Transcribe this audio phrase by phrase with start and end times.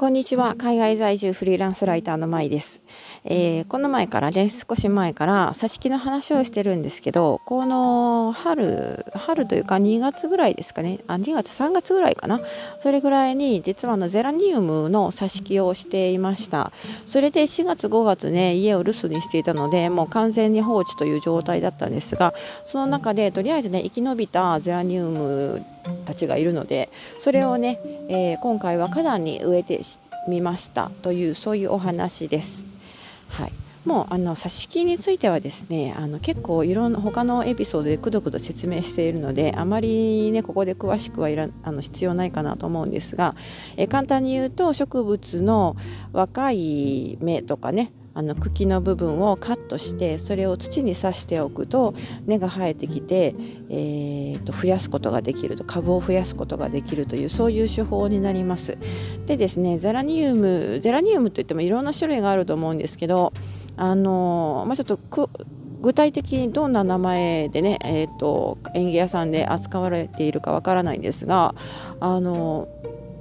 [0.00, 0.54] こんにちは。
[0.56, 2.80] 海外在住フリーランスライターのまいです、
[3.22, 11.00] えー、この前からね少し前から挿し木の話をしてるんですけどこの春春というか2月ぐらいですかね。
[11.06, 12.40] あ2月3月ぐらいかな。
[12.78, 16.72] それぐらいに実はのゼラニウムの挿し木をしていました。
[17.04, 22.32] それで4月5月ね家を留守にしていたのでもう完全に放置という状態だったんですが
[22.64, 25.62] その中でとりあえずね生き延びたゼラニウム
[26.06, 29.82] たちがいるのでそれをね、えー、今回は花壇に植えて
[30.28, 32.64] 見ましたというそういうお話です。
[33.28, 33.52] はい
[33.84, 43.34] もうあの挿し木についてはですねあの結構いろんな他のエピソードでくどくど説明しているのであまりねここで詳しくはいらあの必要ないかなと思うんですが
[43.78, 45.76] え簡単に言うと植物の
[46.12, 51.94] 若い芽とかねあの茎の部分をカットしてそれを土に刺しておくと
[52.26, 53.34] 根が生えてきて、
[53.68, 58.78] えー、と増やすことができると株を増やすことができるというそういう手法になります。
[59.26, 63.32] でですねゼラニウムゼラニウムといってもいろんな種類があると思うんですけど
[63.76, 64.98] あのまあ、ちょっと
[65.80, 71.54] 具体的にどんな名前でね、えーと園芸屋さんで扱われているかわからないんですが
[71.98, 72.68] あの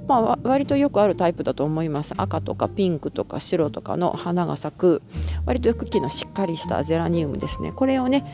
[0.09, 2.15] まあ、割とよくあるタイプだと思います。
[2.17, 5.01] 赤とかピンクとか白とかの花が咲く。
[5.45, 7.71] 割と茎のしっかりしたゼラニウムですね。
[7.71, 8.25] これをね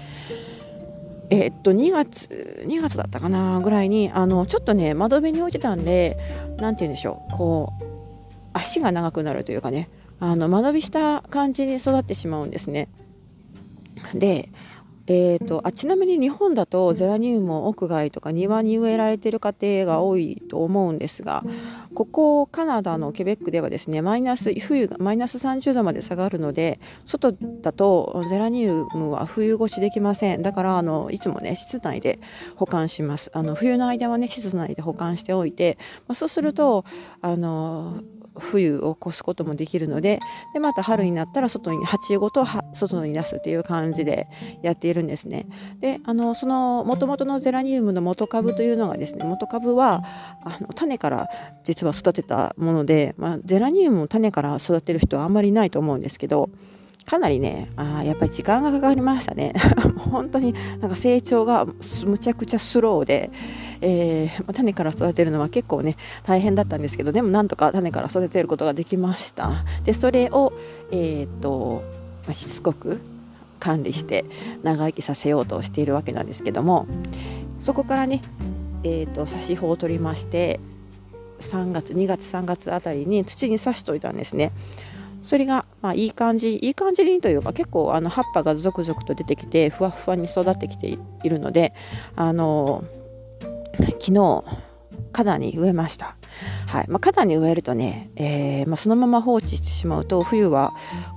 [1.29, 6.17] えー、っと2月2月だったかなぐらいにあのちょっとね窓辺に置いてたんで
[6.57, 7.33] 何て言うんでしょう。
[7.33, 7.83] こう
[8.53, 9.89] 足が長くなるというかね。
[10.19, 12.87] あの間延びした感じに育ってしまうんですね。
[14.13, 14.49] で
[15.07, 21.43] えーと、あちなみに日本だとゼラニウムを屋外とか庭に植えられている家庭が多いと思うんですが
[21.93, 30.41] ここカナダのケベックではですねマイナス冬がマイナス30度まで下がるので外だとゼラニウムは冬越しできません。
[30.41, 32.19] だからあのいつもね室内で
[32.55, 33.29] 保管します。
[33.33, 36.85] あの冬の間はね室内で保管しておいて、まあ、そうすると
[37.21, 38.01] あの
[38.37, 40.19] 冬を越すこともできるので
[40.53, 44.27] でまた春になったら外に鉢ごと外に出すっていう感じで
[44.61, 45.47] やっているんですね。
[45.79, 50.03] であのその元々のゼラニウムの元株というのがですね元株は
[50.43, 51.27] あの種から
[51.63, 56.49] 実は育てたもので、まあ、ゼラニウムを種から育てる人はあんまりいないと思うんですけど
[57.05, 59.53] かなりねあやっぱり時間がかかりましたね。
[60.11, 61.65] 本当になんか成長が
[62.05, 63.29] むちゃくちゃスローで、
[63.81, 69.63] えー、種から育てるのは結構ね大変だったんですけどでもなんとか種から育てることができました。
[69.83, 70.53] でそれを
[70.91, 71.83] えっ、と、
[72.31, 72.99] しつこく
[73.59, 74.25] 管理して
[74.63, 76.87] 長生きさせようとしているわけなんですけども
[77.57, 78.21] そこからね
[78.83, 80.59] えーと、と差し穂を取りまして
[81.39, 84.51] 3月2月3月あたりに土に刺しといたんですね。
[85.25, 91.73] それが、まあ、いい感じいい感じにというか結構あの葉っぱがゾクゾクと出てきてふわふわに育ってきているので
[92.15, 92.83] あの
[93.99, 94.43] 昨日
[95.11, 96.15] 花壇に植えました。
[96.67, 100.73] はいまあ、花壇に植えるとね、えー、まあ、そのまま放置してしまうと冬は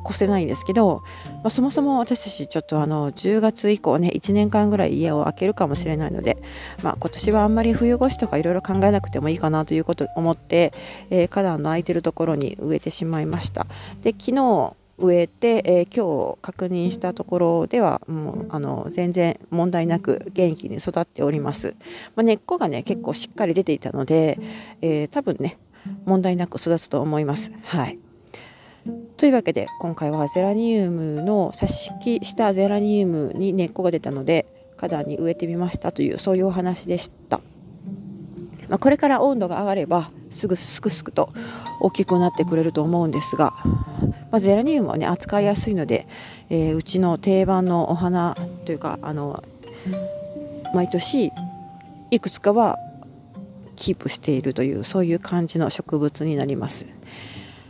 [0.08, 6.38] 越せないんですけど、まあ、そもそも私たちちょっとあの10月以降ね1年間ぐらい家を空けるかもしれないので、
[6.82, 10.72] ま、今年はあんまり冬越しとかいろいろ考えなくてもいいかなということを思って、
[11.10, 13.66] えー、花壇の空いてるところに植えてしまいました。
[14.02, 21.74] で昨日植えて、えー、今日確認したところではもうあの全然問題なく元気に育っております、
[22.16, 24.38] まあ、根っこがね結構しっかり出ていたので、
[24.80, 25.58] えー、多分ね
[26.04, 27.52] 問題なく育つと思います。
[27.62, 27.98] はい。
[29.16, 37.40] というわけで今回はゼラニウムの挿し木したゼラニウムに根っこが出たので花壇に植えてみましたというそういうお話でした、
[38.68, 41.32] まあ、これから温度が上がればすぐすくすくと
[41.80, 43.54] 大きくなってくれると思うんですが
[44.30, 46.06] まあ、ゼラニウムはね扱いやすいので、
[46.50, 49.42] えー、うちの定番のお花というかあの
[50.74, 51.32] 毎年
[52.10, 52.78] いくつかは
[53.76, 56.86] キープしているというそういう感じの植物になります。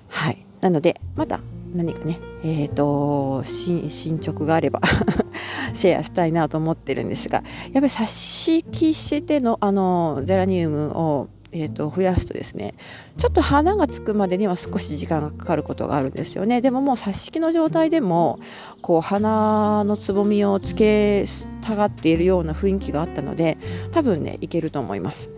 [0.08, 1.40] はい、なのでまた
[1.74, 4.80] 何かね、えーと、進捗があれば
[5.74, 7.42] シェアしたいなと思ってるんですが
[7.72, 12.74] やっぱり挿し木してのあのゼラニウムをえーと、増やすとですね
[13.16, 18.38] ちょっと花がつくまでには少し時間がかかることがあるんですよねでももう挿し木の状態でも
[18.82, 21.24] こう花のつぼみをつけ
[21.62, 23.56] たがっているような雰囲気があったので
[23.92, 25.30] 多分ねいけると思います。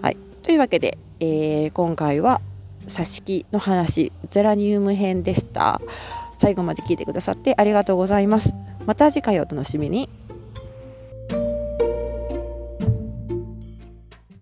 [0.00, 2.40] はい、というわけで、えー、今回は
[2.86, 5.80] 挿し木の話ゼラニウム編でした。
[6.38, 8.54] 最後まで聞いてくださってありがとうございます。
[8.84, 10.08] また次回お楽しみに。